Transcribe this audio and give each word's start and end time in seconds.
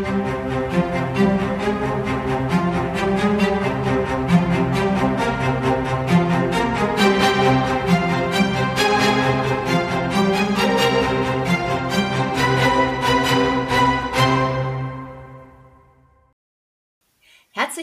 Herzlich 0.00 0.16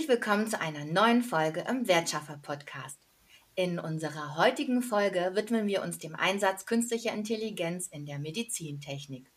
willkommen 0.08 0.48
zu 0.48 0.60
einer 0.60 0.86
neuen 0.86 1.22
Folge 1.22 1.66
im 1.70 1.88
Wertschaffer 1.88 2.40
Podcast. 2.42 2.98
In 3.54 3.78
unserer 3.78 4.38
heutigen 4.38 4.82
Folge 4.82 5.34
widmen 5.36 5.68
wir 5.68 5.84
uns 5.84 6.00
dem 6.00 6.16
Einsatz 6.16 6.66
künstlicher 6.66 7.14
Intelligenz 7.14 7.86
in 7.86 8.08
der 8.08 8.18
Medizintechnik. 8.18 9.30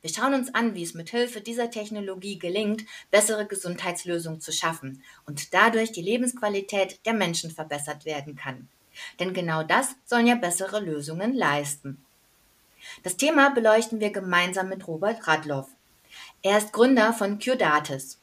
Wir 0.00 0.10
schauen 0.10 0.34
uns 0.34 0.54
an, 0.54 0.74
wie 0.74 0.82
es 0.82 0.94
mit 0.94 1.10
Hilfe 1.10 1.40
dieser 1.40 1.70
Technologie 1.70 2.38
gelingt, 2.38 2.84
bessere 3.10 3.46
Gesundheitslösungen 3.46 4.40
zu 4.40 4.52
schaffen 4.52 5.02
und 5.26 5.54
dadurch 5.54 5.92
die 5.92 6.02
Lebensqualität 6.02 7.00
der 7.06 7.14
Menschen 7.14 7.50
verbessert 7.50 8.04
werden 8.04 8.36
kann. 8.36 8.68
Denn 9.20 9.32
genau 9.32 9.62
das 9.62 9.94
sollen 10.04 10.26
ja 10.26 10.34
bessere 10.34 10.80
Lösungen 10.80 11.34
leisten. 11.34 12.04
Das 13.02 13.16
Thema 13.16 13.50
beleuchten 13.50 14.00
wir 14.00 14.10
gemeinsam 14.10 14.68
mit 14.68 14.86
Robert 14.86 15.26
Radloff. 15.26 15.68
Er 16.42 16.58
ist 16.58 16.72
Gründer 16.72 17.12
von 17.12 17.38
Curedatis. 17.38 18.18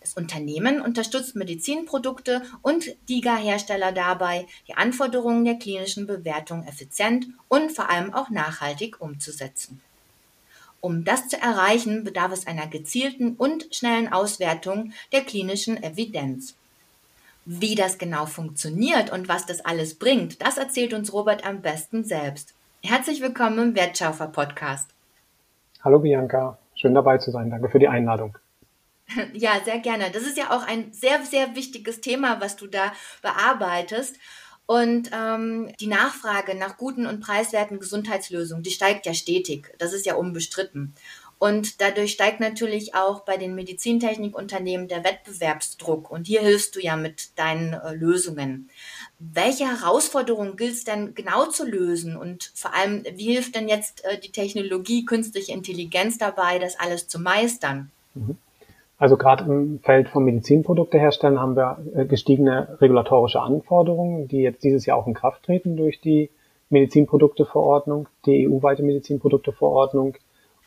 Das 0.00 0.14
Unternehmen 0.14 0.80
unterstützt 0.80 1.36
Medizinprodukte 1.36 2.42
und 2.62 2.96
DIGA-Hersteller 3.08 3.92
dabei, 3.92 4.46
die 4.66 4.74
Anforderungen 4.74 5.44
der 5.44 5.56
klinischen 5.56 6.06
Bewertung 6.06 6.64
effizient 6.66 7.26
und 7.48 7.70
vor 7.70 7.90
allem 7.90 8.14
auch 8.14 8.30
nachhaltig 8.30 9.00
umzusetzen. 9.00 9.82
Um 10.80 11.04
das 11.04 11.28
zu 11.28 11.36
erreichen, 11.36 12.04
bedarf 12.04 12.32
es 12.32 12.46
einer 12.46 12.66
gezielten 12.66 13.34
und 13.36 13.66
schnellen 13.74 14.10
Auswertung 14.10 14.92
der 15.12 15.20
klinischen 15.20 15.82
Evidenz. 15.82 16.54
Wie 17.44 17.74
das 17.74 17.98
genau 17.98 18.24
funktioniert 18.24 19.12
und 19.12 19.28
was 19.28 19.44
das 19.44 19.62
alles 19.62 19.98
bringt, 19.98 20.40
das 20.40 20.56
erzählt 20.56 20.94
uns 20.94 21.12
Robert 21.12 21.46
am 21.46 21.60
besten 21.60 22.04
selbst. 22.04 22.54
Herzlich 22.82 23.20
willkommen 23.20 23.58
im 23.58 23.74
Wertschaufer 23.74 24.28
Podcast. 24.28 24.88
Hallo 25.82 25.98
Bianca, 25.98 26.56
schön 26.74 26.94
dabei 26.94 27.18
zu 27.18 27.30
sein. 27.30 27.50
Danke 27.50 27.68
für 27.68 27.78
die 27.78 27.88
Einladung. 27.88 28.38
Ja, 29.32 29.60
sehr 29.64 29.80
gerne. 29.80 30.12
Das 30.12 30.22
ist 30.22 30.38
ja 30.38 30.50
auch 30.50 30.64
ein 30.64 30.92
sehr, 30.92 31.20
sehr 31.24 31.56
wichtiges 31.56 32.00
Thema, 32.00 32.40
was 32.40 32.54
du 32.54 32.68
da 32.68 32.92
bearbeitest. 33.22 34.16
Und 34.70 35.10
ähm, 35.12 35.72
die 35.80 35.88
Nachfrage 35.88 36.54
nach 36.54 36.76
guten 36.76 37.04
und 37.04 37.18
preiswerten 37.18 37.80
Gesundheitslösungen, 37.80 38.62
die 38.62 38.70
steigt 38.70 39.04
ja 39.04 39.14
stetig. 39.14 39.74
Das 39.78 39.92
ist 39.92 40.06
ja 40.06 40.14
unbestritten. 40.14 40.94
Und 41.40 41.80
dadurch 41.80 42.12
steigt 42.12 42.38
natürlich 42.38 42.94
auch 42.94 43.22
bei 43.22 43.36
den 43.36 43.56
Medizintechnikunternehmen 43.56 44.86
der 44.86 45.02
Wettbewerbsdruck. 45.02 46.08
Und 46.08 46.28
hier 46.28 46.42
hilfst 46.42 46.76
du 46.76 46.80
ja 46.80 46.94
mit 46.94 47.36
deinen 47.36 47.72
äh, 47.72 47.94
Lösungen. 47.94 48.70
Welche 49.18 49.66
Herausforderungen 49.66 50.56
gilt 50.56 50.74
es 50.74 50.84
denn 50.84 51.16
genau 51.16 51.46
zu 51.46 51.64
lösen? 51.66 52.16
Und 52.16 52.52
vor 52.54 52.72
allem, 52.72 53.04
wie 53.16 53.32
hilft 53.32 53.56
denn 53.56 53.68
jetzt 53.68 54.04
äh, 54.04 54.20
die 54.20 54.30
Technologie, 54.30 55.04
künstliche 55.04 55.50
Intelligenz 55.50 56.16
dabei, 56.16 56.60
das 56.60 56.78
alles 56.78 57.08
zu 57.08 57.18
meistern? 57.18 57.90
Mhm. 58.14 58.38
Also 59.00 59.16
gerade 59.16 59.44
im 59.44 59.78
Feld 59.78 60.10
von 60.10 60.24
Medizinprodukteherstellern 60.24 61.40
haben 61.40 61.56
wir 61.56 61.78
äh, 61.94 62.04
gestiegene 62.04 62.76
regulatorische 62.82 63.40
Anforderungen, 63.40 64.28
die 64.28 64.42
jetzt 64.42 64.62
dieses 64.62 64.84
Jahr 64.84 64.98
auch 64.98 65.06
in 65.06 65.14
Kraft 65.14 65.42
treten 65.42 65.78
durch 65.78 66.02
die 66.02 66.28
Medizinprodukteverordnung, 66.68 68.08
die 68.26 68.46
EU-weite 68.46 68.82
Medizinprodukteverordnung. 68.82 70.16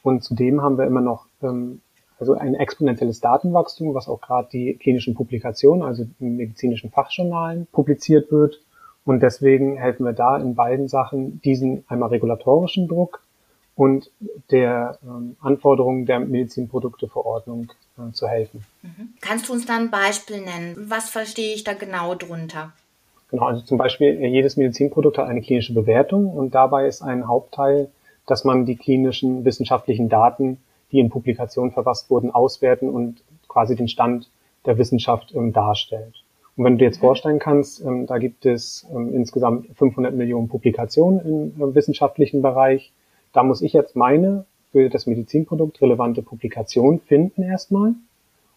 Und 0.01 0.23
zudem 0.23 0.63
haben 0.63 0.79
wir 0.79 0.85
immer 0.85 0.99
noch 0.99 1.27
ähm, 1.43 1.81
also 2.19 2.33
ein 2.33 2.55
exponentielles 2.55 3.19
Datenwachstum, 3.19 3.93
was 3.93 4.09
auch 4.09 4.19
gerade 4.19 4.49
die 4.51 4.77
klinischen 4.77 5.13
Publikationen, 5.13 5.83
also 5.83 6.05
in 6.19 6.35
medizinischen 6.35 6.89
Fachjournalen 6.89 7.67
publiziert 7.71 8.31
wird. 8.31 8.63
Und 9.05 9.21
deswegen 9.21 9.77
helfen 9.77 10.07
wir 10.07 10.13
da 10.13 10.37
in 10.37 10.55
beiden 10.55 10.87
Sachen 10.87 11.39
diesen 11.41 11.85
einmal 11.87 12.09
regulatorischen 12.09 12.87
Druck 12.87 13.22
und 13.75 14.11
der 14.51 14.99
ähm, 15.03 15.35
Anforderungen 15.41 16.05
der 16.05 16.19
Medizinprodukteverordnung 16.19 17.71
äh, 17.97 18.11
zu 18.11 18.27
helfen. 18.27 18.65
Mhm. 18.81 19.13
Kannst 19.21 19.49
du 19.49 19.53
uns 19.53 19.65
da 19.65 19.77
ein 19.77 19.89
Beispiel 19.89 20.41
nennen? 20.41 20.75
Was 20.89 21.09
verstehe 21.09 21.55
ich 21.55 21.63
da 21.63 21.73
genau 21.73 22.15
drunter? 22.15 22.73
Genau, 23.29 23.45
also 23.45 23.61
zum 23.61 23.77
Beispiel 23.77 24.21
äh, 24.21 24.27
jedes 24.27 24.57
Medizinprodukt 24.57 25.17
hat 25.17 25.27
eine 25.27 25.41
klinische 25.41 25.73
Bewertung 25.73 26.27
und 26.29 26.53
dabei 26.53 26.87
ist 26.87 27.01
ein 27.01 27.27
Hauptteil, 27.27 27.89
dass 28.27 28.43
man 28.43 28.65
die 28.65 28.75
klinischen 28.75 29.43
wissenschaftlichen 29.43 30.07
Daten, 30.07 30.59
die 30.91 30.99
in 30.99 31.09
Publikationen 31.09 31.71
verfasst 31.71 32.09
wurden, 32.09 32.29
auswerten 32.29 32.89
und 32.89 33.23
quasi 33.47 33.75
den 33.75 33.87
Stand 33.87 34.29
der 34.65 34.77
Wissenschaft 34.77 35.33
ähm, 35.33 35.51
darstellt. 35.51 36.23
Und 36.55 36.65
wenn 36.65 36.73
du 36.73 36.79
dir 36.79 36.85
jetzt 36.85 36.97
mhm. 36.97 37.07
vorstellen 37.07 37.39
kannst, 37.39 37.81
ähm, 37.81 38.05
da 38.05 38.19
gibt 38.19 38.45
es 38.45 38.85
ähm, 38.93 39.13
insgesamt 39.13 39.67
500 39.77 40.13
Millionen 40.13 40.47
Publikationen 40.47 41.53
im 41.57 41.61
äh, 41.61 41.75
wissenschaftlichen 41.75 42.41
Bereich 42.41 42.91
da 43.33 43.43
muss 43.43 43.61
ich 43.61 43.73
jetzt 43.73 43.95
meine 43.95 44.45
für 44.71 44.89
das 44.89 45.05
Medizinprodukt 45.05 45.81
relevante 45.81 46.21
Publikation 46.21 46.99
finden 46.99 47.43
erstmal. 47.43 47.93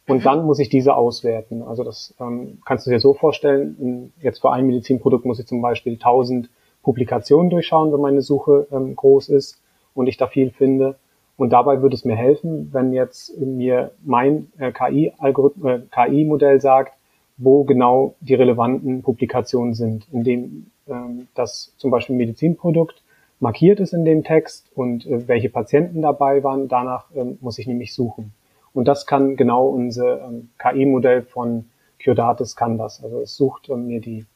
Und 0.07 0.19
mhm. 0.19 0.23
dann 0.23 0.47
muss 0.47 0.59
ich 0.59 0.69
diese 0.69 0.95
auswerten. 0.95 1.63
Also 1.63 1.85
das 1.85 2.15
ähm, 2.21 2.59
kannst 2.65 2.87
du 2.87 2.91
dir 2.91 3.01
so 3.01 3.13
vorstellen, 3.15 4.13
jetzt 4.23 4.41
für 4.41 4.53
ein 4.53 4.67
Medizinprodukt 4.67 5.25
muss 5.25 5.39
ich 5.41 5.47
zum 5.47 5.61
Beispiel 5.61 5.95
1000 5.95 6.49
Publikationen 6.83 7.51
durchschauen, 7.51 7.93
wenn 7.93 8.01
meine 8.01 8.23
Suche 8.23 8.69
ähm, 8.71 8.95
groß 8.95 9.29
ist 9.31 9.61
und 9.95 10.07
ich 10.07 10.17
da 10.17 10.29
viel 10.29 10.51
finde. 10.51 10.97
Und 11.37 11.53
dabei 11.53 11.83
würde 11.83 11.95
es 11.95 12.05
mir 12.05 12.17
helfen, 12.17 12.71
wenn 12.73 12.93
jetzt 12.93 13.37
mir 13.39 13.91
mein 14.05 14.51
äh, 14.59 14.73
KI-Algorithmus, 14.73 15.71
äh, 15.71 15.81
KI-Modell 15.91 16.61
sagt, 16.61 16.95
wo 17.37 17.65
genau 17.65 18.15
die 18.21 18.35
relevanten 18.35 19.03
Publikationen 19.03 19.75
sind, 19.75 20.07
indem 20.13 20.71
ähm, 20.89 21.29
das 21.35 21.75
zum 21.77 21.91
Beispiel 21.91 22.15
ein 22.15 22.19
Medizinprodukt 22.19 23.03
markiert 23.41 23.81
ist 23.81 23.93
in 23.93 24.05
dem 24.05 24.25
Text 24.25 24.71
und 24.75 25.07
äh, 25.07 25.29
welche 25.29 25.49
Patienten 25.49 26.03
dabei 26.03 26.43
waren. 26.43 26.69
Danach 26.69 27.11
ähm, 27.15 27.39
muss 27.41 27.59
ich 27.59 27.67
nämlich 27.67 27.95
suchen. 27.95 28.33
Und 28.73 28.87
das 28.87 29.07
kann 29.07 29.37
genau 29.37 29.69
unser 29.69 30.23
ähm, 30.23 30.51
KI-Modell 30.59 31.23
von 31.23 31.67
Curatis 32.03 32.57
kann 32.57 32.79
das. 32.79 33.03
Also 33.03 33.21
es 33.21 33.37
sucht 33.37 33.69
ähm, 33.69 33.87
mir 33.87 34.01
die 34.01 34.27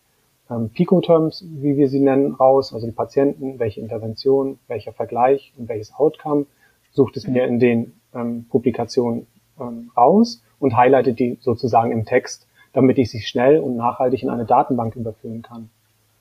ähm, 0.51 0.71
Pico-Terms, 0.71 1.45
wie 1.49 1.77
wir 1.77 1.89
sie 1.89 2.01
nennen, 2.01 2.35
raus, 2.35 2.75
also 2.75 2.87
die 2.87 2.93
Patienten, 2.93 3.59
welche 3.59 3.81
Intervention, 3.81 4.59
welcher 4.67 4.93
Vergleich 4.93 5.53
und 5.57 5.69
welches 5.69 5.95
Outcome, 5.95 6.47
sucht 6.91 7.17
es 7.17 7.27
mir 7.27 7.45
in 7.47 7.61
den 7.61 7.93
ähm, 8.15 8.47
Publikationen 8.49 9.27
ähm, 9.61 9.91
raus 9.97 10.43
und 10.59 10.77
highlightet 10.77 11.19
die 11.19 11.39
sozusagen 11.41 11.93
im 11.93 12.05
Text, 12.05 12.49
damit 12.73 12.99
ich 12.99 13.11
sie 13.11 13.21
schnell 13.21 13.61
und 13.61 13.77
nachhaltig 13.77 14.23
in 14.23 14.31
eine 14.31 14.45
Datenbank 14.45 14.97
überführen 14.97 15.43
kann. 15.43 15.71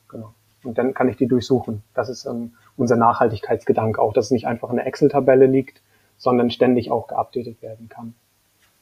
Genau. 0.10 0.34
Und 0.64 0.78
dann 0.78 0.94
kann 0.94 1.10
ich 1.10 1.18
die 1.18 1.28
durchsuchen. 1.28 1.84
Das 1.94 2.10
ist 2.10 2.26
ähm, 2.26 2.54
unser 2.76 2.96
Nachhaltigkeitsgedanke 2.96 4.02
auch, 4.02 4.14
dass 4.14 4.26
es 4.26 4.32
nicht 4.32 4.48
einfach 4.48 4.70
in 4.70 4.78
der 4.78 4.88
Excel-Tabelle 4.88 5.46
liegt, 5.46 5.82
sondern 6.18 6.52
ständig 6.52 6.92
auch 6.92 7.08
geupdatet 7.08 7.62
werden 7.62 7.90
kann 7.90 8.14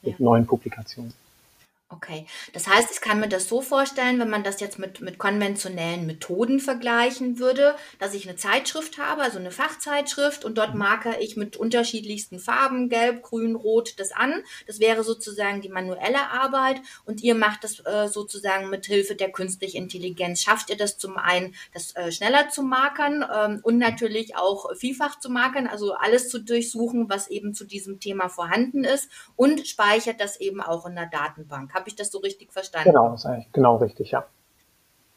mit 0.01 0.19
ja. 0.19 0.25
neuen 0.25 0.47
Publikationen. 0.47 1.13
Okay, 1.89 2.25
das 2.51 2.67
heißt, 2.67 2.91
ich 2.91 2.99
kann 2.99 3.21
mir 3.21 3.29
das 3.29 3.47
so 3.47 3.61
vorstellen, 3.61 4.19
wenn 4.19 4.29
man 4.29 4.43
das 4.43 4.59
jetzt 4.59 4.77
mit, 4.77 4.99
mit 4.99 5.17
konventionellen 5.17 6.05
Methoden 6.05 6.59
vergleichen 6.59 7.39
würde, 7.39 7.77
dass 7.97 8.13
ich 8.13 8.27
eine 8.27 8.35
Zeitschrift 8.35 8.97
habe, 8.97 9.21
also 9.21 9.39
eine 9.39 9.51
Fachzeitschrift, 9.51 10.43
und 10.43 10.57
dort 10.57 10.73
mhm. 10.73 10.79
marke 10.79 11.15
ich 11.21 11.37
mit 11.37 11.55
unterschiedlichsten 11.55 12.39
Farben, 12.39 12.89
gelb, 12.89 13.21
grün, 13.21 13.55
rot, 13.55 13.93
das 13.99 14.11
an. 14.11 14.43
Das 14.67 14.81
wäre 14.81 15.05
sozusagen 15.05 15.61
die 15.61 15.69
manuelle 15.69 16.29
Arbeit 16.29 16.81
und 17.05 17.23
ihr 17.23 17.35
macht 17.35 17.63
das 17.63 17.79
äh, 17.85 18.09
sozusagen 18.09 18.69
mit 18.69 18.85
Hilfe 18.85 19.15
der 19.15 19.31
künstlichen 19.31 19.77
Intelligenz. 19.77 20.41
Schafft 20.41 20.69
ihr 20.69 20.77
das 20.77 20.97
zum 20.97 21.15
einen, 21.15 21.55
das 21.73 21.95
äh, 21.95 22.11
schneller 22.11 22.49
zu 22.49 22.63
markern 22.63 23.25
ähm, 23.33 23.61
und 23.63 23.77
natürlich 23.77 24.35
auch 24.35 24.75
vielfach 24.75 25.21
zu 25.21 25.29
markern, 25.29 25.67
also 25.67 25.93
alles 25.93 26.27
zu 26.27 26.39
durchsuchen, 26.39 27.09
was 27.09 27.29
eben 27.29 27.53
zu 27.53 27.63
diesem 27.63 28.01
Thema 28.01 28.27
vorhanden 28.27 28.83
ist 28.83 29.09
und 29.37 29.65
speichert 29.65 30.19
das 30.19 30.41
eben 30.41 30.59
auch 30.59 30.85
in 30.85 30.95
der 30.95 31.05
Datenbank. 31.05 31.76
Habe 31.77 31.89
ich 31.89 31.95
das 31.95 32.11
so 32.11 32.17
richtig 32.17 32.51
verstanden? 32.51 32.89
Genau, 32.89 33.11
das 33.11 33.19
ist 33.19 33.25
eigentlich 33.27 33.51
genau 33.51 33.75
richtig, 33.75 34.09
ja. 34.09 34.25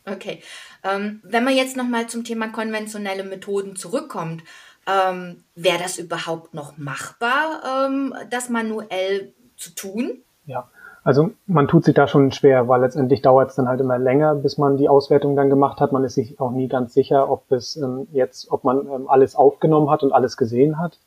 Okay. 0.05 0.43
Ähm, 0.85 1.21
wenn 1.23 1.43
man 1.43 1.57
jetzt 1.57 1.75
nochmal 1.75 2.07
zum 2.07 2.23
Thema 2.23 2.49
konventionelle 2.49 3.25
Methoden 3.25 3.77
zurückkommt, 3.77 4.43
ähm, 4.87 5.43
wäre 5.55 5.79
das 5.79 5.99
überhaupt 5.99 6.53
noch 6.53 6.77
machbar, 6.77 7.87
ähm, 7.87 8.15
das 8.29 8.51
manuell 8.51 9.33
zu 9.57 9.75
tun? 9.75 10.23
Ja, 10.45 10.69
also 11.03 11.31
man 11.47 11.67
tut 11.67 11.85
sich 11.85 11.95
da 11.95 12.07
schon 12.07 12.31
schwer, 12.31 12.69
weil 12.69 12.83
letztendlich 12.83 13.23
dauert 13.23 13.49
es 13.49 13.57
dann 13.57 13.69
halt 13.69 13.81
immer 13.81 13.99
länger, 13.99 14.35
bis 14.35 14.59
man 14.59 14.77
die 14.77 14.91
Auswertung 14.91 15.37
dann 15.37 15.49
gemacht 15.49 15.81
hat. 15.81 15.93
Man 15.93 16.05
ist 16.05 16.15
sich 16.15 16.41
auch 16.41 16.51
nie 16.51 16.69
ganz 16.69 16.93
sicher, 16.93 17.31
ob 17.31 17.51
es 17.51 17.77
ähm, 17.77 18.07
jetzt, 18.13 18.51
ob 18.51 18.65
man 18.65 18.87
ähm, 18.87 19.09
alles 19.09 19.35
aufgenommen 19.35 19.89
hat 19.89 20.03
und 20.03 20.13
alles 20.13 20.37
gesehen 20.37 20.79
hat. 20.79 20.99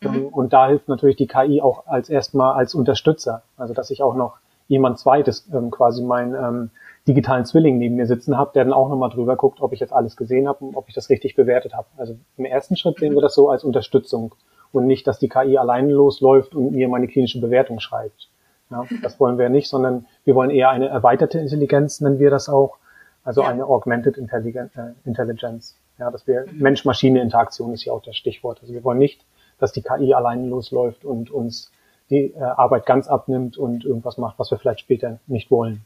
Mhm. 0.00 0.14
Ähm, 0.14 0.26
und 0.28 0.52
da 0.54 0.68
hilft 0.68 0.88
natürlich 0.88 1.16
die 1.16 1.26
KI 1.26 1.60
auch 1.60 1.86
als 1.86 2.08
erstmal 2.08 2.54
als 2.54 2.74
Unterstützer. 2.74 3.42
Also 3.58 3.74
dass 3.74 3.90
ich 3.90 4.02
auch 4.02 4.14
noch 4.14 4.38
jemand 4.68 4.98
zweites, 4.98 5.48
ähm, 5.52 5.70
quasi 5.70 6.02
meinen 6.02 6.34
ähm, 6.34 6.70
digitalen 7.06 7.44
Zwilling 7.44 7.78
neben 7.78 7.96
mir 7.96 8.06
sitzen 8.06 8.38
habe, 8.38 8.52
der 8.54 8.64
dann 8.64 8.72
auch 8.72 8.88
nochmal 8.88 9.10
drüber 9.10 9.36
guckt, 9.36 9.60
ob 9.60 9.72
ich 9.72 9.80
jetzt 9.80 9.92
alles 9.92 10.16
gesehen 10.16 10.48
habe 10.48 10.64
und 10.64 10.76
ob 10.76 10.88
ich 10.88 10.94
das 10.94 11.10
richtig 11.10 11.34
bewertet 11.34 11.74
habe. 11.74 11.86
Also 11.96 12.16
im 12.36 12.44
ersten 12.44 12.76
Schritt 12.76 12.98
sehen 12.98 13.14
wir 13.14 13.22
das 13.22 13.34
so 13.34 13.48
als 13.48 13.64
Unterstützung. 13.64 14.34
und 14.72 14.86
nicht, 14.86 15.06
dass 15.06 15.18
die 15.18 15.28
KI 15.28 15.58
alleine 15.58 15.92
losläuft 15.92 16.54
und 16.54 16.72
mir 16.72 16.88
meine 16.88 17.06
klinische 17.06 17.40
Bewertung 17.40 17.78
schreibt. 17.78 18.30
Ja, 18.70 18.84
das 19.02 19.20
wollen 19.20 19.36
wir 19.36 19.50
nicht, 19.50 19.68
sondern 19.68 20.06
wir 20.24 20.34
wollen 20.34 20.48
eher 20.48 20.70
eine 20.70 20.88
erweiterte 20.88 21.38
Intelligenz, 21.38 22.00
nennen 22.00 22.18
wir 22.18 22.30
das 22.30 22.48
auch, 22.48 22.78
also 23.22 23.42
ja. 23.42 23.48
eine 23.48 23.66
Augmented 23.66 24.16
äh, 24.16 24.92
Intelligence. 25.04 25.76
Ja, 25.98 26.10
dass 26.10 26.26
wir 26.26 26.46
Mensch-Maschine-Interaktion 26.52 27.74
ist 27.74 27.84
ja 27.84 27.92
auch 27.92 28.02
das 28.02 28.16
Stichwort. 28.16 28.60
Also 28.62 28.72
wir 28.72 28.82
wollen 28.82 28.98
nicht, 28.98 29.24
dass 29.58 29.72
die 29.72 29.82
KI 29.82 30.14
alleine 30.14 30.48
losläuft 30.48 31.04
und 31.04 31.30
uns 31.30 31.70
die 32.12 32.36
Arbeit 32.36 32.86
ganz 32.86 33.08
abnimmt 33.08 33.56
und 33.56 33.84
irgendwas 33.84 34.18
macht, 34.18 34.38
was 34.38 34.50
wir 34.50 34.58
vielleicht 34.58 34.80
später 34.80 35.18
nicht 35.26 35.50
wollen. 35.50 35.82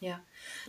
Ja. 0.00 0.20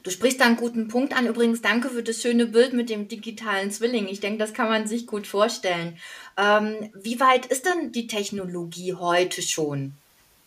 Du 0.03 0.11
sprichst 0.11 0.39
da 0.39 0.45
einen 0.45 0.57
guten 0.57 0.87
Punkt 0.87 1.17
an. 1.17 1.27
Übrigens, 1.27 1.61
danke 1.61 1.89
für 1.89 2.03
das 2.03 2.21
schöne 2.21 2.45
Bild 2.45 2.73
mit 2.73 2.89
dem 2.89 3.07
digitalen 3.07 3.71
Zwilling. 3.71 4.07
Ich 4.07 4.19
denke, 4.19 4.39
das 4.39 4.53
kann 4.53 4.69
man 4.69 4.87
sich 4.87 5.07
gut 5.07 5.27
vorstellen. 5.27 5.97
Ähm, 6.37 6.89
wie 6.93 7.19
weit 7.19 7.45
ist 7.47 7.65
denn 7.65 7.91
die 7.91 8.07
Technologie 8.07 8.93
heute 8.93 9.41
schon? 9.41 9.93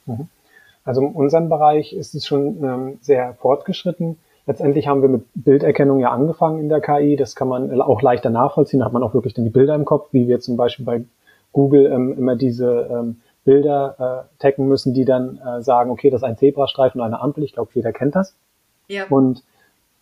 Mhm. 0.07 0.29
Also 0.85 1.03
in 1.03 1.13
unserem 1.13 1.49
Bereich 1.49 1.93
ist 1.93 2.15
es 2.15 2.27
schon 2.27 2.65
ähm, 2.65 2.99
sehr 3.03 3.35
fortgeschritten. 3.35 4.17
Letztendlich 4.47 4.87
haben 4.89 5.03
wir 5.03 5.09
mit 5.09 5.25
Bilderkennung 5.35 6.01
ja 6.01 6.11
angefangen 6.11 6.61
in 6.61 6.69
der 6.69 6.81
KI. 6.81 7.17
Das 7.17 7.37
kann 7.37 7.49
man 7.49 7.81
auch 7.81 8.03
leichter 8.03 8.31
nachvollziehen. 8.31 8.81
Da 8.81 8.87
hat 8.87 8.93
man 8.93 9.03
auch 9.03 9.15
wirklich 9.15 9.35
dann 9.35 9.45
die 9.45 9.51
Bilder 9.51 9.75
im 9.75 9.85
Kopf, 9.85 10.09
wie 10.13 10.27
wir 10.27 10.41
zum 10.41 10.57
Beispiel 10.57 10.87
bei 10.87 11.05
Google 11.53 11.87
ähm, 11.87 12.17
immer 12.17 12.37
diese 12.37 12.89
ähm, 12.91 13.21
Bilder 13.45 14.27
äh, 14.39 14.43
taggen 14.43 14.69
müssen, 14.69 14.95
die 14.95 15.05
dann 15.05 15.39
äh, 15.39 15.63
sagen, 15.63 15.91
okay, 15.91 16.11
das 16.11 16.21
ist 16.21 16.25
ein 16.25 16.37
Zebrastreifen 16.37 17.01
und 17.01 17.07
eine 17.07 17.21
Ampel. 17.21 17.45
Ich 17.45 17.55
glaube, 17.55 17.71
jeder 17.75 17.93
kennt 17.93 18.15
das. 18.15 18.35
Ja. 18.89 19.05
Und 19.09 19.43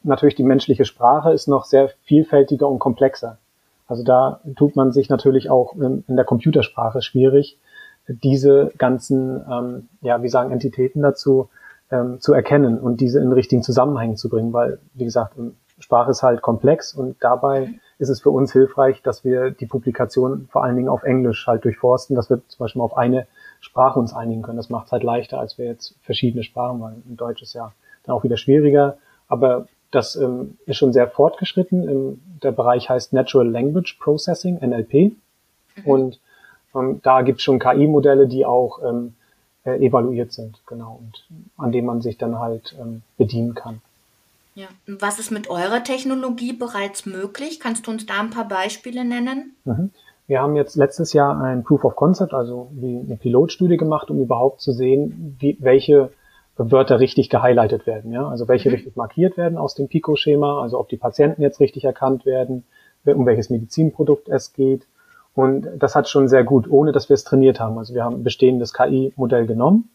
natürlich 0.02 0.35
die 0.35 0.43
menschliche 0.43 0.85
Sprache 0.85 1.32
ist 1.32 1.46
noch 1.46 1.64
sehr 1.64 1.90
vielfältiger 2.05 2.69
und 2.69 2.79
komplexer. 2.79 3.38
Also 3.87 4.02
da 4.02 4.40
tut 4.56 4.76
man 4.76 4.93
sich 4.93 5.08
natürlich 5.08 5.50
auch 5.50 5.75
in, 5.75 6.05
in 6.08 6.17
der 6.17 6.25
Computersprache 6.25 7.00
schwierig, 7.00 7.58
diese 8.08 8.73
ganzen, 8.79 9.44
ähm, 9.50 9.88
ja, 10.00 10.23
wie 10.23 10.29
sagen, 10.29 10.50
Entitäten 10.50 11.02
dazu 11.02 11.49
ähm, 11.91 12.20
zu 12.20 12.32
erkennen 12.32 12.79
und 12.79 13.00
diese 13.00 13.20
in 13.20 13.32
richtigen 13.32 13.62
Zusammenhängen 13.62 14.17
zu 14.17 14.29
bringen, 14.29 14.52
weil, 14.52 14.79
wie 14.94 15.05
gesagt, 15.05 15.34
Sprache 15.79 16.11
ist 16.11 16.23
halt 16.23 16.43
komplex 16.43 16.94
und 16.94 17.17
dabei 17.20 17.75
ist 17.99 18.09
es 18.09 18.21
für 18.21 18.31
uns 18.31 18.53
hilfreich, 18.53 19.03
dass 19.03 19.25
wir 19.25 19.50
die 19.50 19.67
Publikation 19.67 20.49
vor 20.50 20.62
allen 20.62 20.77
Dingen 20.77 20.89
auf 20.89 21.03
Englisch 21.03 21.47
halt 21.47 21.65
durchforsten, 21.65 22.15
dass 22.15 22.31
wir 22.31 22.41
zum 22.49 22.59
Beispiel 22.59 22.83
auf 22.83 22.97
eine 22.97 23.27
Sprache 23.61 23.99
uns 23.99 24.12
einigen 24.12 24.43
können. 24.43 24.56
Das 24.56 24.71
macht 24.71 24.87
es 24.87 24.93
halt 24.93 25.03
leichter, 25.03 25.41
als 25.41 25.59
wir 25.59 25.67
jetzt 25.67 25.97
verschiedene 26.03 26.45
Sprachen, 26.45 26.81
weil 26.81 26.95
in 27.09 27.17
Deutsch 27.17 27.43
ist 27.43 27.55
ja 27.55 27.73
dann 28.05 28.15
auch 28.15 28.25
wieder 28.25 28.37
schwieriger. 28.37 28.99
Aber 29.27 29.67
das 29.91 30.17
ähm, 30.17 30.59
ist 30.67 30.77
schon 30.77 30.93
sehr 30.93 31.09
fortgeschritten. 31.09 31.89
Ähm, 31.89 32.21
der 32.43 32.53
Bereich 32.53 32.89
heißt 32.89 33.12
Natural 33.12 33.49
Language 33.49 33.99
Processing, 34.01 34.59
NLP. 34.61 34.93
Mhm. 34.94 35.17
Und 35.85 36.21
ähm, 36.75 37.01
da 37.03 37.23
gibt 37.23 37.39
es 37.39 37.44
schon 37.44 37.59
KI-Modelle, 37.59 38.29
die 38.29 38.47
auch 38.47 38.81
ähm, 38.85 39.15
äh, 39.65 39.85
evaluiert 39.85 40.33
sind, 40.33 40.61
genau, 40.67 41.01
und 41.01 41.27
an 41.56 41.73
denen 41.73 41.87
man 41.87 42.01
sich 42.01 42.17
dann 42.17 42.39
halt 42.39 42.77
ähm, 42.81 43.03
bedienen 43.17 43.55
kann. 43.55 43.81
Ja. 44.58 44.66
Was 44.88 45.20
ist 45.20 45.31
mit 45.31 45.49
eurer 45.49 45.84
Technologie 45.84 46.52
bereits 46.52 47.06
möglich? 47.06 47.60
Kannst 47.60 47.87
du 47.87 47.93
uns 47.93 48.06
da 48.06 48.19
ein 48.19 48.31
paar 48.31 48.49
Beispiele 48.49 49.05
nennen? 49.05 49.55
Mhm. 49.64 49.90
Wir 50.26 50.40
haben 50.40 50.56
jetzt 50.56 50.75
letztes 50.75 51.12
Jahr 51.12 51.40
ein 51.40 51.62
Proof 51.62 51.84
of 51.84 51.94
Concept, 51.94 52.34
also 52.34 52.69
wie 52.72 52.99
eine 52.99 53.16
Pilotstudie 53.16 53.76
gemacht, 53.76 54.10
um 54.10 54.20
überhaupt 54.20 54.60
zu 54.60 54.72
sehen, 54.72 55.37
wie, 55.38 55.56
welche 55.60 56.10
Wörter 56.56 56.99
richtig 56.99 57.31
gehighlightet 57.31 57.87
werden, 57.87 58.10
ja, 58.10 58.28
also 58.28 58.49
welche 58.49 58.69
mhm. 58.69 58.75
richtig 58.75 58.96
markiert 58.96 59.37
werden 59.37 59.56
aus 59.58 59.76
dem 59.76 59.87
Pico-Schema, 59.87 60.60
also 60.60 60.81
ob 60.81 60.88
die 60.88 60.96
Patienten 60.96 61.40
jetzt 61.40 61.60
richtig 61.60 61.84
erkannt 61.84 62.26
werden, 62.26 62.64
um 63.05 63.26
welches 63.26 63.50
Medizinprodukt 63.50 64.28
es 64.28 64.55
geht. 64.55 64.88
Und 65.34 65.69
das 65.78 65.94
hat 65.94 66.08
schon 66.08 66.26
sehr 66.26 66.43
gut, 66.43 66.69
ohne 66.69 66.90
dass 66.90 67.08
wir 67.08 67.14
es 67.14 67.22
trainiert 67.22 67.60
haben. 67.60 67.78
Also 67.78 67.94
wir 67.94 68.02
haben 68.02 68.16
ein 68.16 68.25
bestehendes 68.25 68.75
KI-Modell 68.75 69.46
genommen 69.46 69.88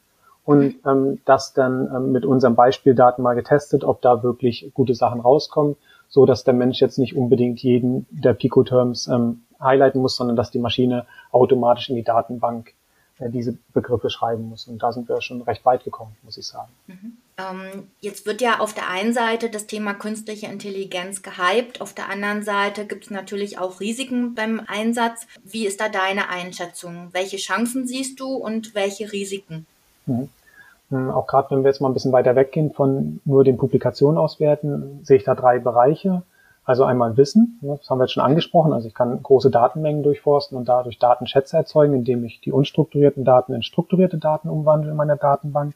und 0.45 0.75
ähm, 0.85 1.19
das 1.25 1.53
dann 1.53 1.89
ähm, 1.93 2.11
mit 2.11 2.25
unseren 2.25 2.55
Beispieldaten 2.55 3.23
mal 3.23 3.35
getestet, 3.35 3.83
ob 3.83 4.01
da 4.01 4.23
wirklich 4.23 4.71
gute 4.73 4.93
Sachen 4.93 5.21
rauskommen, 5.21 5.75
so 6.09 6.25
dass 6.25 6.43
der 6.43 6.53
Mensch 6.53 6.81
jetzt 6.81 6.99
nicht 6.99 7.15
unbedingt 7.15 7.61
jeden 7.61 8.05
der 8.11 8.33
Pico-Terms 8.33 9.07
ähm, 9.07 9.43
highlighten 9.59 10.01
muss, 10.01 10.15
sondern 10.15 10.35
dass 10.35 10.51
die 10.51 10.59
Maschine 10.59 11.05
automatisch 11.31 11.89
in 11.89 11.95
die 11.95 12.03
Datenbank 12.03 12.73
äh, 13.19 13.29
diese 13.29 13.57
Begriffe 13.73 14.09
schreiben 14.09 14.49
muss. 14.49 14.67
Und 14.67 14.83
da 14.83 14.91
sind 14.91 15.07
wir 15.07 15.21
schon 15.21 15.41
recht 15.43 15.65
weit 15.65 15.83
gekommen, 15.83 16.15
muss 16.23 16.37
ich 16.37 16.45
sagen. 16.45 16.71
Mhm. 16.87 17.17
Ähm, 17.37 17.87
jetzt 18.01 18.25
wird 18.25 18.41
ja 18.41 18.59
auf 18.59 18.73
der 18.73 18.89
einen 18.89 19.13
Seite 19.13 19.49
das 19.49 19.65
Thema 19.65 19.93
künstliche 19.93 20.47
Intelligenz 20.47 21.23
gehypt, 21.23 21.81
auf 21.81 21.93
der 21.93 22.09
anderen 22.09 22.43
Seite 22.43 22.85
gibt 22.85 23.05
es 23.05 23.11
natürlich 23.11 23.57
auch 23.57 23.79
Risiken 23.79 24.35
beim 24.35 24.61
Einsatz. 24.67 25.25
Wie 25.43 25.65
ist 25.65 25.79
da 25.79 25.89
deine 25.89 26.29
Einschätzung? 26.29 27.09
Welche 27.11 27.37
Chancen 27.37 27.87
siehst 27.87 28.19
du 28.19 28.35
und 28.35 28.75
welche 28.75 29.11
Risiken? 29.11 29.65
Mhm. 30.05 30.29
mhm 30.89 31.11
auch 31.11 31.27
gerade 31.27 31.51
wenn 31.51 31.63
wir 31.63 31.69
jetzt 31.69 31.81
mal 31.81 31.89
ein 31.89 31.93
bisschen 31.93 32.11
weiter 32.11 32.35
weggehen 32.35 32.71
von 32.71 33.21
nur 33.25 33.43
den 33.43 33.57
Publikationen 33.57 34.17
auswerten, 34.17 34.99
sehe 35.03 35.17
ich 35.17 35.23
da 35.23 35.35
drei 35.35 35.59
Bereiche. 35.59 36.23
Also 36.65 36.85
einmal 36.85 37.17
Wissen, 37.17 37.59
ne, 37.61 37.77
das 37.77 37.89
haben 37.89 37.99
wir 37.99 38.05
jetzt 38.05 38.13
schon 38.13 38.23
angesprochen. 38.23 38.71
Also 38.71 38.87
ich 38.87 38.93
kann 38.93 39.21
große 39.21 39.51
Datenmengen 39.51 40.01
durchforsten 40.01 40.57
und 40.57 40.69
dadurch 40.69 40.97
Datenschätze 40.97 41.57
erzeugen, 41.57 41.93
indem 41.93 42.23
ich 42.23 42.39
die 42.39 42.53
unstrukturierten 42.53 43.25
Daten 43.25 43.53
in 43.53 43.63
strukturierte 43.63 44.17
Daten 44.17 44.49
umwandle 44.49 44.91
in 44.91 44.97
meiner 44.97 45.17
Datenbank. 45.17 45.75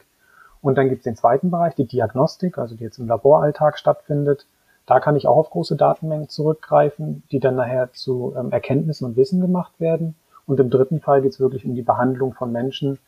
Und 0.62 0.78
dann 0.78 0.88
gibt 0.88 1.00
es 1.00 1.04
den 1.04 1.16
zweiten 1.16 1.50
Bereich, 1.50 1.74
die 1.74 1.86
Diagnostik, 1.86 2.58
also 2.58 2.74
die 2.74 2.84
jetzt 2.84 2.98
im 2.98 3.06
Laboralltag 3.06 3.78
stattfindet. 3.78 4.46
Da 4.86 5.00
kann 5.00 5.16
ich 5.16 5.28
auch 5.28 5.36
auf 5.36 5.50
große 5.50 5.76
Datenmengen 5.76 6.30
zurückgreifen, 6.30 7.22
die 7.30 7.38
dann 7.38 7.56
nachher 7.56 7.92
zu 7.92 8.34
ähm, 8.36 8.50
Erkenntnissen 8.50 9.04
und 9.04 9.16
Wissen 9.16 9.40
gemacht 9.40 9.72
werden. 9.78 10.14
Und 10.46 10.58
im 10.58 10.70
dritten 10.70 11.00
Fall 11.00 11.20
geht 11.20 11.32
es 11.32 11.40
wirklich 11.40 11.66
um 11.66 11.74
die 11.74 11.82
Behandlung 11.82 12.32
von 12.32 12.50
Menschen, 12.50 12.98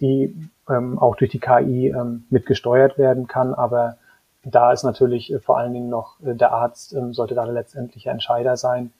die 0.00 0.50
ähm, 0.68 0.98
auch 0.98 1.16
durch 1.16 1.30
die 1.30 1.38
KI 1.38 1.88
ähm, 1.88 2.24
mitgesteuert 2.30 2.98
werden 2.98 3.26
kann, 3.26 3.54
aber 3.54 3.96
da 4.42 4.72
ist 4.72 4.84
natürlich 4.84 5.32
äh, 5.32 5.40
vor 5.40 5.58
allen 5.58 5.72
Dingen 5.72 5.88
noch 5.88 6.20
äh, 6.20 6.34
der 6.34 6.52
Arzt 6.52 6.94
ähm, 6.94 7.14
sollte 7.14 7.34
da 7.34 7.44
der 7.44 7.54
letztendliche 7.54 8.10
Entscheider 8.10 8.56
sein, 8.56 8.92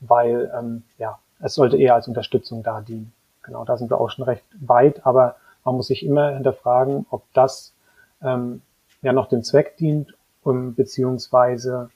weil 0.00 0.52
ähm, 0.56 0.82
ja 0.98 1.18
es 1.40 1.54
sollte 1.54 1.76
eher 1.76 1.94
als 1.94 2.08
Unterstützung 2.08 2.62
da 2.62 2.80
dienen. 2.80 3.12
Genau, 3.42 3.64
da 3.64 3.76
sind 3.76 3.90
wir 3.90 4.00
auch 4.00 4.10
schon 4.10 4.24
recht 4.24 4.44
weit, 4.60 5.04
aber 5.04 5.36
man 5.64 5.76
muss 5.76 5.88
sich 5.88 6.04
immer 6.04 6.32
hinterfragen, 6.32 7.06
ob 7.10 7.24
das 7.34 7.74
ähm, 8.22 8.62
ja 9.02 9.12
noch 9.12 9.28
dem 9.28 9.42
Zweck 9.42 9.76
dient, 9.76 10.14
um, 10.42 10.74
beziehungsweise 10.74 11.90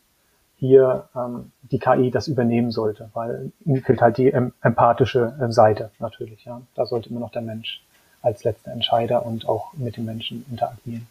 hier 0.56 1.09
ähm, 1.15 1.53
die 1.62 1.79
KI 1.79 2.11
das 2.11 2.29
übernehmen 2.29 2.71
sollte, 2.71 3.11
weil 3.15 3.53
ihm 3.65 3.83
fehlt 3.83 4.03
halt 4.03 4.19
die 4.19 4.29
ähm, 4.29 4.53
empathische 4.61 5.35
äh, 5.41 5.53
Seite 5.53 5.91
natürlich. 5.99 6.45
Ja, 6.45 6.61
da 6.75 6.85
sollte 6.85 7.11
immer 7.11 7.21
noch 7.21 7.31
der 7.31 7.43
Mensch 7.43 7.83
als 8.23 8.44
letzter 8.44 8.73
Entscheider 8.73 9.25
und 9.25 9.49
auch 9.49 9.73
mit 9.75 9.97
den 9.97 10.05
Menschen 10.05 10.44
interagieren. 10.50 11.07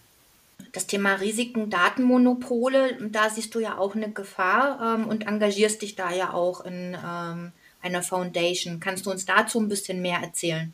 Das 0.74 0.88
Thema 0.88 1.16
Risiken, 1.16 1.70
Datenmonopole, 1.70 2.98
da 3.10 3.30
siehst 3.30 3.56
du 3.56 3.60
ja 3.60 3.78
auch 3.78 3.96
eine 3.96 4.12
Gefahr 4.12 4.96
ähm, 4.96 5.08
und 5.08 5.28
engagierst 5.28 5.82
dich 5.82 5.96
da 5.96 6.12
ja 6.12 6.34
auch 6.34 6.66
in 6.66 6.96
ähm, 6.96 7.52
einer 7.82 8.02
Foundation. 8.02 8.80
Kannst 8.80 9.06
du 9.06 9.12
uns 9.12 9.26
dazu 9.26 9.60
ein 9.60 9.70
bisschen 9.70 10.02
mehr 10.02 10.20
erzählen? 10.22 10.74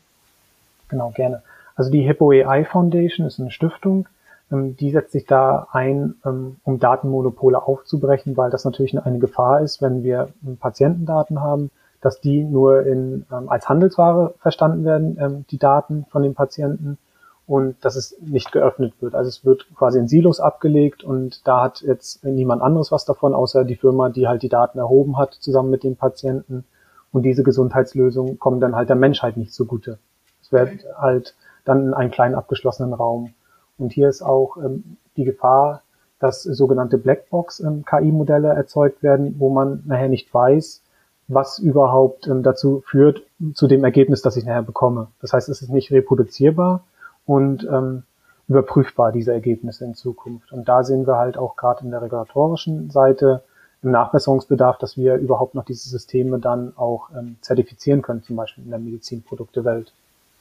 Genau, 0.88 1.10
gerne. 1.10 1.42
Also 1.76 1.90
die 1.90 2.02
Hippo 2.02 2.30
AI 2.30 2.64
Foundation 2.64 3.26
ist 3.26 3.40
eine 3.40 3.50
Stiftung, 3.50 4.08
ähm, 4.50 4.76
die 4.76 4.90
setzt 4.90 5.12
sich 5.12 5.26
da 5.26 5.68
ein, 5.72 6.14
ähm, 6.24 6.56
um 6.64 6.78
Datenmonopole 6.78 7.62
aufzubrechen, 7.62 8.36
weil 8.36 8.50
das 8.50 8.64
natürlich 8.64 8.98
eine 8.98 9.18
Gefahr 9.18 9.60
ist, 9.60 9.82
wenn 9.82 10.02
wir 10.02 10.28
ähm, 10.46 10.56
Patientendaten 10.56 11.40
haben, 11.40 11.70
dass 12.04 12.20
die 12.20 12.44
nur 12.44 12.84
in, 12.84 13.24
ähm, 13.32 13.48
als 13.48 13.66
Handelsware 13.66 14.34
verstanden 14.38 14.84
werden, 14.84 15.16
ähm, 15.18 15.44
die 15.50 15.56
Daten 15.56 16.04
von 16.10 16.22
den 16.22 16.34
Patienten 16.34 16.98
und 17.46 17.82
dass 17.82 17.96
es 17.96 18.14
nicht 18.20 18.52
geöffnet 18.52 18.92
wird. 19.00 19.14
Also 19.14 19.28
es 19.28 19.42
wird 19.46 19.66
quasi 19.74 20.00
in 20.00 20.06
Silos 20.06 20.38
abgelegt 20.38 21.02
und 21.02 21.46
da 21.48 21.62
hat 21.62 21.80
jetzt 21.80 22.22
niemand 22.22 22.60
anderes 22.60 22.92
was 22.92 23.06
davon, 23.06 23.34
außer 23.34 23.64
die 23.64 23.76
Firma, 23.76 24.10
die 24.10 24.28
halt 24.28 24.42
die 24.42 24.50
Daten 24.50 24.78
erhoben 24.78 25.16
hat, 25.16 25.32
zusammen 25.32 25.70
mit 25.70 25.82
dem 25.82 25.96
Patienten. 25.96 26.64
Und 27.10 27.22
diese 27.22 27.42
Gesundheitslösungen 27.42 28.38
kommen 28.38 28.60
dann 28.60 28.76
halt 28.76 28.90
der 28.90 28.96
Menschheit 28.96 29.38
nicht 29.38 29.54
zugute. 29.54 29.98
Es 30.42 30.52
wird 30.52 30.84
halt 30.98 31.34
dann 31.64 31.86
in 31.86 31.94
einen 31.94 32.10
kleinen 32.10 32.34
abgeschlossenen 32.34 32.92
Raum. 32.92 33.32
Und 33.78 33.94
hier 33.94 34.10
ist 34.10 34.20
auch 34.20 34.58
ähm, 34.58 34.98
die 35.16 35.24
Gefahr, 35.24 35.80
dass 36.18 36.42
sogenannte 36.42 36.98
Blackbox-KI-Modelle 36.98 38.50
ähm, 38.50 38.56
erzeugt 38.56 39.02
werden, 39.02 39.36
wo 39.38 39.48
man 39.48 39.82
nachher 39.86 40.10
nicht 40.10 40.32
weiß, 40.34 40.82
was 41.28 41.58
überhaupt 41.58 42.26
ähm, 42.26 42.42
dazu 42.42 42.82
führt, 42.86 43.22
zu 43.54 43.66
dem 43.66 43.84
Ergebnis, 43.84 44.22
das 44.22 44.36
ich 44.36 44.44
nachher 44.44 44.62
bekomme. 44.62 45.08
Das 45.20 45.32
heißt, 45.32 45.48
es 45.48 45.62
ist 45.62 45.70
nicht 45.70 45.90
reproduzierbar 45.90 46.84
und 47.26 47.64
ähm, 47.64 48.02
überprüfbar, 48.48 49.12
diese 49.12 49.32
Ergebnisse 49.32 49.84
in 49.84 49.94
Zukunft. 49.94 50.52
Und 50.52 50.68
da 50.68 50.84
sehen 50.84 51.06
wir 51.06 51.16
halt 51.16 51.38
auch 51.38 51.56
gerade 51.56 51.84
in 51.84 51.90
der 51.90 52.02
regulatorischen 52.02 52.90
Seite 52.90 53.42
im 53.82 53.90
Nachbesserungsbedarf, 53.90 54.78
dass 54.78 54.96
wir 54.96 55.16
überhaupt 55.16 55.54
noch 55.54 55.64
diese 55.64 55.88
Systeme 55.88 56.38
dann 56.38 56.72
auch 56.76 57.10
ähm, 57.16 57.36
zertifizieren 57.40 58.02
können, 58.02 58.22
zum 58.22 58.36
Beispiel 58.36 58.64
in 58.64 58.70
der 58.70 58.78
Medizinproduktewelt. 58.78 59.92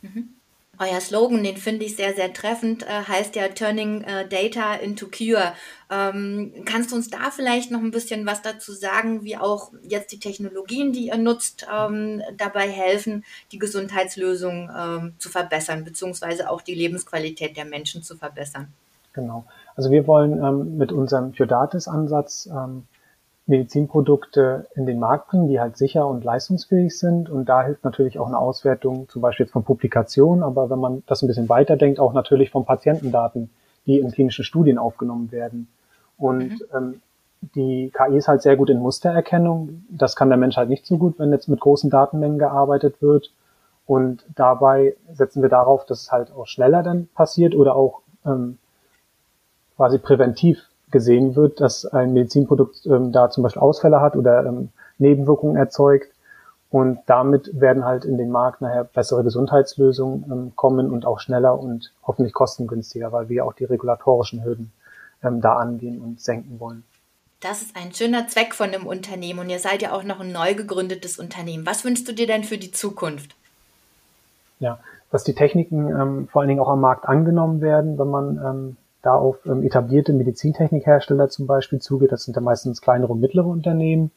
Mhm. 0.01 0.29
Euer 0.79 0.99
Slogan, 0.99 1.43
den 1.43 1.57
finde 1.57 1.85
ich 1.85 1.95
sehr, 1.95 2.15
sehr 2.15 2.33
treffend, 2.33 2.81
äh, 2.83 3.03
heißt 3.07 3.35
ja 3.35 3.47
Turning 3.49 4.01
äh, 4.01 4.27
Data 4.27 4.73
into 4.73 5.05
Cure. 5.05 5.53
Ähm, 5.91 6.51
kannst 6.65 6.91
du 6.91 6.95
uns 6.95 7.11
da 7.11 7.29
vielleicht 7.29 7.69
noch 7.69 7.79
ein 7.79 7.91
bisschen 7.91 8.25
was 8.25 8.41
dazu 8.41 8.71
sagen, 8.73 9.23
wie 9.23 9.37
auch 9.37 9.71
jetzt 9.83 10.11
die 10.11 10.19
Technologien, 10.19 10.91
die 10.91 11.07
ihr 11.07 11.17
nutzt, 11.17 11.67
ähm, 11.71 12.23
dabei 12.37 12.67
helfen, 12.67 13.23
die 13.51 13.59
Gesundheitslösung 13.59 14.71
ähm, 14.75 15.13
zu 15.19 15.29
verbessern, 15.29 15.83
beziehungsweise 15.83 16.49
auch 16.49 16.61
die 16.61 16.75
Lebensqualität 16.75 17.55
der 17.55 17.65
Menschen 17.65 18.01
zu 18.01 18.15
verbessern? 18.17 18.73
Genau. 19.13 19.45
Also 19.75 19.91
wir 19.91 20.07
wollen 20.07 20.77
mit 20.77 20.91
unserem 20.91 21.33
Pyodatis-Ansatz 21.33 22.47
ähm, 22.47 22.87
Medizinprodukte 23.45 24.67
in 24.75 24.85
den 24.85 24.99
Markt 24.99 25.27
bringen, 25.27 25.47
die 25.49 25.59
halt 25.59 25.77
sicher 25.77 26.07
und 26.07 26.23
leistungsfähig 26.23 26.97
sind. 26.97 27.29
Und 27.29 27.49
da 27.49 27.63
hilft 27.63 27.83
natürlich 27.83 28.17
auch 28.17 28.27
eine 28.27 28.37
Auswertung, 28.37 29.09
zum 29.09 29.21
Beispiel 29.21 29.47
von 29.47 29.63
Publikationen, 29.63 30.43
aber 30.43 30.69
wenn 30.69 30.79
man 30.79 31.03
das 31.07 31.21
ein 31.21 31.27
bisschen 31.27 31.49
weiterdenkt, 31.49 31.99
auch 31.99 32.13
natürlich 32.13 32.51
von 32.51 32.65
Patientendaten, 32.65 33.49
die 33.85 33.99
in 33.99 34.11
klinischen 34.11 34.45
Studien 34.45 34.77
aufgenommen 34.77 35.31
werden. 35.31 35.67
Und 36.17 36.51
mhm. 36.51 36.61
ähm, 36.73 37.01
die 37.55 37.91
KI 37.93 38.15
ist 38.15 38.29
halt 38.29 38.41
sehr 38.41 38.55
gut 38.55 38.69
in 38.69 38.79
Mustererkennung. 38.79 39.83
Das 39.89 40.15
kann 40.15 40.29
der 40.29 40.37
Mensch 40.37 40.55
halt 40.55 40.69
nicht 40.69 40.85
so 40.85 40.97
gut, 40.97 41.19
wenn 41.19 41.31
jetzt 41.31 41.49
mit 41.49 41.59
großen 41.59 41.89
Datenmengen 41.89 42.39
gearbeitet 42.39 43.01
wird. 43.01 43.33
Und 43.85 44.25
dabei 44.35 44.95
setzen 45.11 45.41
wir 45.41 45.49
darauf, 45.49 45.85
dass 45.85 46.03
es 46.03 46.11
halt 46.13 46.31
auch 46.31 46.47
schneller 46.47 46.83
dann 46.83 47.09
passiert 47.13 47.53
oder 47.53 47.75
auch 47.75 48.01
ähm, 48.25 48.57
quasi 49.75 49.97
präventiv 49.97 50.69
gesehen 50.93 51.35
wird, 51.35 51.59
dass 51.59 51.85
ein 51.85 52.13
Medizinprodukt 52.13 52.85
ähm, 52.85 53.11
da 53.11 53.29
zum 53.29 53.43
Beispiel 53.43 53.61
Ausfälle 53.61 53.99
hat 53.99 54.15
oder 54.15 54.45
ähm, 54.45 54.69
Nebenwirkungen 54.97 55.57
erzeugt. 55.57 56.07
Und 56.69 56.99
damit 57.05 57.59
werden 57.59 57.83
halt 57.83 58.05
in 58.05 58.17
den 58.17 58.31
Markt 58.31 58.61
nachher 58.61 58.85
bessere 58.85 59.23
Gesundheitslösungen 59.23 60.25
ähm, 60.31 60.51
kommen 60.55 60.89
und 60.89 61.05
auch 61.05 61.19
schneller 61.19 61.59
und 61.59 61.91
hoffentlich 62.07 62.33
kostengünstiger, 62.33 63.11
weil 63.11 63.27
wir 63.27 63.45
auch 63.45 63.53
die 63.53 63.65
regulatorischen 63.65 64.43
Hürden 64.43 64.71
ähm, 65.21 65.41
da 65.41 65.57
angehen 65.57 66.01
und 66.01 66.21
senken 66.21 66.59
wollen. 66.59 66.83
Das 67.41 67.61
ist 67.61 67.75
ein 67.75 67.93
schöner 67.93 68.27
Zweck 68.29 68.55
von 68.55 68.71
dem 68.71 68.87
Unternehmen 68.87 69.39
und 69.39 69.49
ihr 69.49 69.59
seid 69.59 69.81
ja 69.81 69.91
auch 69.91 70.03
noch 70.03 70.21
ein 70.21 70.31
neu 70.31 70.55
gegründetes 70.55 71.19
Unternehmen. 71.19 71.65
Was 71.65 71.83
wünschst 71.83 72.07
du 72.07 72.13
dir 72.13 72.25
denn 72.25 72.45
für 72.45 72.57
die 72.57 72.71
Zukunft? 72.71 73.35
Ja, 74.59 74.79
dass 75.11 75.25
die 75.25 75.35
Techniken 75.35 75.89
ähm, 75.89 76.27
vor 76.31 76.41
allen 76.41 76.49
Dingen 76.49 76.61
auch 76.61 76.69
am 76.69 76.79
Markt 76.79 77.05
angenommen 77.05 77.59
werden, 77.59 77.99
wenn 77.99 78.07
man 78.07 78.37
ähm, 78.37 78.77
da 79.03 79.15
auf 79.15 79.45
ähm, 79.45 79.63
etablierte 79.63 80.13
Medizintechnikhersteller 80.13 81.29
zum 81.29 81.45
Beispiel 81.45 81.79
zugeht. 81.79 82.11
Das 82.11 82.23
sind 82.23 82.35
ja 82.35 82.41
meistens 82.41 82.81
kleinere 82.81 83.13
und 83.13 83.19
mittlere 83.19 83.45
Unternehmen. 83.45 84.11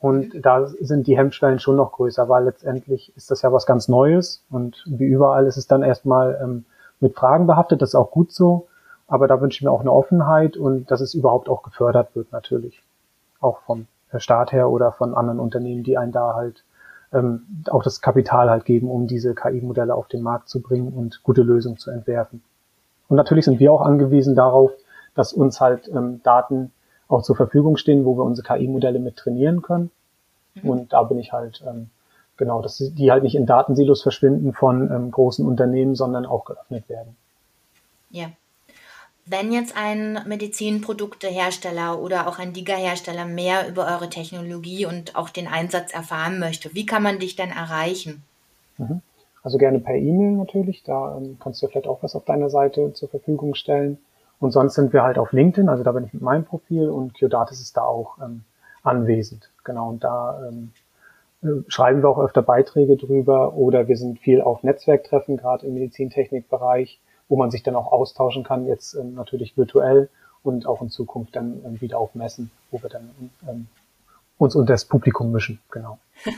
Und 0.00 0.44
da 0.44 0.66
sind 0.66 1.06
die 1.06 1.16
Hemmschwellen 1.16 1.60
schon 1.60 1.76
noch 1.76 1.92
größer, 1.92 2.28
weil 2.28 2.44
letztendlich 2.44 3.16
ist 3.16 3.30
das 3.30 3.40
ja 3.40 3.52
was 3.52 3.64
ganz 3.64 3.88
Neues 3.88 4.44
und 4.50 4.84
wie 4.86 5.06
überall 5.06 5.46
ist 5.46 5.56
es 5.56 5.66
dann 5.66 5.82
erstmal 5.82 6.38
ähm, 6.42 6.66
mit 7.00 7.14
Fragen 7.14 7.46
behaftet. 7.46 7.80
Das 7.80 7.90
ist 7.90 7.94
auch 7.94 8.10
gut 8.10 8.32
so. 8.32 8.66
Aber 9.06 9.28
da 9.28 9.40
wünsche 9.40 9.58
ich 9.58 9.62
mir 9.62 9.70
auch 9.70 9.80
eine 9.80 9.92
Offenheit 9.92 10.56
und 10.56 10.90
dass 10.90 11.00
es 11.00 11.14
überhaupt 11.14 11.48
auch 11.48 11.62
gefördert 11.62 12.14
wird 12.14 12.32
natürlich. 12.32 12.82
Auch 13.40 13.60
vom 13.60 13.86
Staat 14.16 14.52
her 14.52 14.68
oder 14.68 14.92
von 14.92 15.14
anderen 15.14 15.40
Unternehmen, 15.40 15.84
die 15.84 15.96
einen 15.96 16.12
da 16.12 16.34
halt 16.34 16.64
ähm, 17.12 17.42
auch 17.70 17.82
das 17.82 18.00
Kapital 18.00 18.50
halt 18.50 18.64
geben, 18.64 18.90
um 18.90 19.06
diese 19.06 19.34
KI-Modelle 19.34 19.94
auf 19.94 20.08
den 20.08 20.22
Markt 20.22 20.48
zu 20.48 20.60
bringen 20.60 20.92
und 20.92 21.22
gute 21.22 21.42
Lösungen 21.42 21.78
zu 21.78 21.90
entwerfen. 21.90 22.42
Und 23.08 23.16
natürlich 23.16 23.44
sind 23.44 23.60
wir 23.60 23.72
auch 23.72 23.82
angewiesen 23.82 24.34
darauf, 24.34 24.72
dass 25.14 25.32
uns 25.32 25.60
halt 25.60 25.88
ähm, 25.88 26.22
Daten 26.22 26.72
auch 27.08 27.22
zur 27.22 27.36
Verfügung 27.36 27.76
stehen, 27.76 28.04
wo 28.04 28.16
wir 28.16 28.24
unsere 28.24 28.46
KI-Modelle 28.46 28.98
mit 28.98 29.16
trainieren 29.16 29.62
können. 29.62 29.90
Mhm. 30.54 30.70
Und 30.70 30.92
da 30.92 31.02
bin 31.02 31.18
ich 31.18 31.32
halt, 31.32 31.62
ähm, 31.66 31.90
genau, 32.36 32.62
dass 32.62 32.78
die 32.78 33.10
halt 33.10 33.22
nicht 33.22 33.34
in 33.34 33.46
Datensilos 33.46 34.02
verschwinden 34.02 34.52
von 34.52 34.90
ähm, 34.90 35.10
großen 35.10 35.46
Unternehmen, 35.46 35.94
sondern 35.94 36.26
auch 36.26 36.44
geöffnet 36.44 36.88
werden. 36.88 37.16
Ja. 38.10 38.30
Wenn 39.26 39.52
jetzt 39.52 39.74
ein 39.74 40.20
Medizinproduktehersteller 40.26 41.98
oder 41.98 42.28
auch 42.28 42.38
ein 42.38 42.52
Diga-Hersteller 42.52 43.24
mehr 43.24 43.66
über 43.68 43.86
eure 43.86 44.10
Technologie 44.10 44.84
und 44.84 45.16
auch 45.16 45.30
den 45.30 45.48
Einsatz 45.48 45.94
erfahren 45.94 46.38
möchte, 46.38 46.74
wie 46.74 46.84
kann 46.84 47.02
man 47.02 47.18
dich 47.18 47.34
denn 47.34 47.50
erreichen? 47.50 48.22
Mhm. 48.76 49.00
Also 49.44 49.58
gerne 49.58 49.78
per 49.78 49.94
E-Mail 49.94 50.32
natürlich, 50.32 50.82
da 50.84 51.16
ähm, 51.16 51.36
kannst 51.38 51.62
du 51.62 51.68
vielleicht 51.68 51.86
auch 51.86 52.02
was 52.02 52.16
auf 52.16 52.24
deiner 52.24 52.48
Seite 52.48 52.94
zur 52.94 53.10
Verfügung 53.10 53.54
stellen. 53.54 53.98
Und 54.40 54.50
sonst 54.50 54.74
sind 54.74 54.92
wir 54.92 55.02
halt 55.02 55.18
auf 55.18 55.32
LinkedIn, 55.32 55.68
also 55.68 55.84
da 55.84 55.92
bin 55.92 56.04
ich 56.04 56.14
mit 56.14 56.22
meinem 56.22 56.44
Profil 56.44 56.88
und 56.88 57.14
Qdatis 57.14 57.60
ist 57.60 57.76
da 57.76 57.82
auch 57.82 58.18
ähm, 58.22 58.42
anwesend. 58.82 59.50
Genau, 59.62 59.90
und 59.90 60.02
da 60.02 60.48
ähm, 60.48 60.72
äh, 61.42 61.62
schreiben 61.68 62.02
wir 62.02 62.08
auch 62.08 62.18
öfter 62.18 62.42
Beiträge 62.42 62.96
drüber 62.96 63.54
oder 63.54 63.86
wir 63.86 63.98
sind 63.98 64.18
viel 64.18 64.40
auf 64.40 64.62
Netzwerktreffen, 64.62 65.36
gerade 65.36 65.66
im 65.66 65.74
Medizintechnikbereich, 65.74 67.00
wo 67.28 67.36
man 67.36 67.50
sich 67.50 67.62
dann 67.62 67.76
auch 67.76 67.92
austauschen 67.92 68.44
kann, 68.44 68.66
jetzt 68.66 68.94
ähm, 68.94 69.14
natürlich 69.14 69.58
virtuell 69.58 70.08
und 70.42 70.66
auch 70.66 70.80
in 70.80 70.88
Zukunft 70.88 71.36
dann 71.36 71.62
ähm, 71.66 71.80
wieder 71.82 71.98
auf 71.98 72.14
Messen, 72.14 72.50
wo 72.70 72.82
wir 72.82 72.88
dann 72.88 73.10
ähm, 73.46 73.66
uns 74.38 74.54
unter 74.54 74.72
das 74.72 74.84
Publikum 74.84 75.32
mischen, 75.32 75.60
genau. 75.70 75.98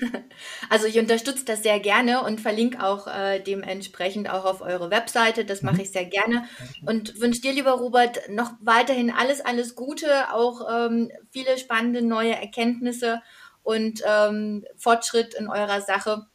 Also 0.71 0.87
ich 0.87 0.99
unterstütze 0.99 1.45
das 1.45 1.63
sehr 1.63 1.81
gerne 1.81 2.23
und 2.23 2.41
verlinke 2.41 2.85
auch 2.85 3.07
äh, 3.07 3.41
dementsprechend 3.41 4.31
auch 4.31 4.45
auf 4.45 4.61
eure 4.61 4.91
Webseite. 4.91 5.45
Das 5.45 5.63
mache 5.63 5.77
mhm. 5.77 5.81
ich 5.83 5.93
sehr 5.93 6.05
gerne 6.05 6.45
und 6.87 7.21
wünsche 7.21 7.41
dir, 7.41 7.53
lieber 7.53 7.73
Robert, 7.73 8.29
noch 8.29 8.53
weiterhin 8.61 9.11
alles, 9.11 9.41
alles 9.41 9.75
Gute, 9.75 10.33
auch 10.33 10.67
ähm, 10.71 11.11
viele 11.31 11.57
spannende 11.59 12.03
neue 12.03 12.35
Erkenntnisse 12.35 13.23
und 13.63 14.03
ähm, 14.07 14.65
Fortschritt 14.77 15.35
in 15.35 15.49
eurer 15.49 15.81
Sache 15.81 16.27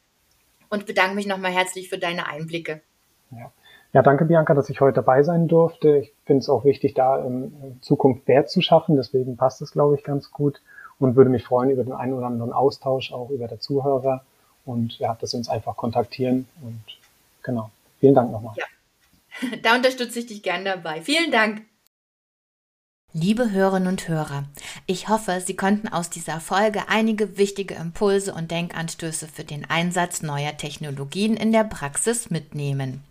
und 0.69 0.85
bedanke 0.85 1.15
mich 1.15 1.27
nochmal 1.27 1.51
herzlich 1.51 1.89
für 1.89 1.97
deine 1.97 2.27
Einblicke. 2.27 2.81
Ja. 3.31 3.51
ja, 3.93 4.01
danke 4.01 4.25
Bianca, 4.25 4.53
dass 4.53 4.69
ich 4.69 4.81
heute 4.81 4.95
dabei 4.95 5.23
sein 5.23 5.47
durfte. 5.47 5.97
Ich 5.97 6.13
finde 6.25 6.39
es 6.39 6.49
auch 6.49 6.65
wichtig, 6.65 6.93
da 6.93 7.23
in 7.23 7.77
Zukunft 7.81 8.27
Wert 8.27 8.49
zu 8.49 8.61
schaffen. 8.61 8.95
Deswegen 8.95 9.37
passt 9.37 9.61
es, 9.61 9.71
glaube 9.71 9.95
ich, 9.95 10.03
ganz 10.03 10.31
gut 10.31 10.61
und 11.01 11.15
würde 11.15 11.29
mich 11.29 11.43
freuen 11.43 11.72
über 11.72 11.84
den 11.84 11.93
einen 11.93 12.13
oder 12.13 12.27
anderen 12.27 12.53
Austausch, 12.53 13.12
auch 13.12 13.29
über 13.29 13.48
der 13.48 13.60
Zuhörer 13.60 14.24
und 14.65 15.00
ja, 15.00 15.17
dass 15.20 15.31
Sie 15.31 15.38
uns 15.38 15.50
einfach 15.50 15.75
kontaktieren 15.75 16.48
und 16.62 16.84
genau. 17.43 17.72
Vielen 18.00 18.15
Dank 18.15 18.31
nochmal. 18.31 18.55
Ja, 18.58 19.48
da 19.63 19.75
unterstütze 19.75 20.20
ich 20.20 20.27
dich 20.27 20.43
gern 20.43 20.65
dabei. 20.65 21.01
Vielen 21.01 21.31
Dank. 21.31 21.63
Liebe 23.13 23.51
Hörerinnen 23.51 23.89
und 23.89 24.08
Hörer, 24.08 24.46
ich 24.86 25.10
hoffe, 25.10 25.41
Sie 25.46 25.55
konnten 25.58 25.89
aus 25.89 26.10
dieser 26.10 26.39
Folge 26.39 26.88
einige 26.88 27.38
wichtige 27.38 27.74
Impulse 27.74 28.34
und 28.34 28.51
Denkanstöße 28.51 29.27
für 29.27 29.43
den 29.43 29.70
Einsatz 29.70 30.22
neuer 30.22 30.55
Technologien 30.55 31.36
in 31.36 31.51
der 31.51 31.65
Praxis 31.65 32.29
mitnehmen. 32.29 33.03